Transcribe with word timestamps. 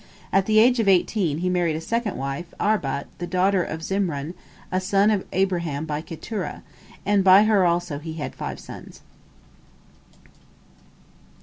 At 0.33 0.47
the 0.47 0.57
age 0.57 0.79
of 0.79 0.87
eighteen 0.87 1.37
he 1.45 1.49
married 1.51 1.75
a 1.75 1.79
second 1.79 2.17
wife, 2.17 2.55
Arbat, 2.59 3.05
the 3.19 3.27
daughter 3.27 3.61
of 3.63 3.83
Zimran, 3.83 4.33
a 4.71 4.81
son 4.81 5.11
of 5.11 5.25
Abraham 5.31 5.85
by 5.85 6.01
Keturah, 6.01 6.63
and 7.05 7.23
by 7.23 7.43
her 7.43 7.67
also 7.67 7.99
he 7.99 8.13
had 8.13 8.33
five 8.33 8.59
sons. 8.59 9.01